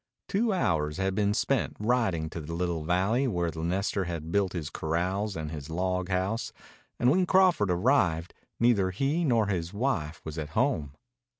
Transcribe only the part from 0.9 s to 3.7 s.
had been spent riding to the little valley where the